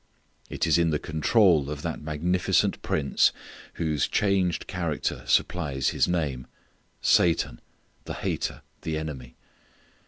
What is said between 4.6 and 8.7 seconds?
character supplies his name Satan, the hater,